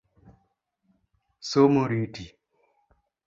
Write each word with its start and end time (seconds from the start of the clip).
Somo 1.49 1.83
riti. 1.91 2.25